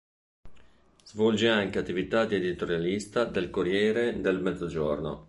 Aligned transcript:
Svolge 1.03 1.47
anche 1.47 1.77
attività 1.77 2.25
di 2.25 2.33
editorialista 2.33 3.23
del 3.25 3.51
"Corriere 3.51 4.19
del 4.19 4.41
Mezzogiorno". 4.41 5.19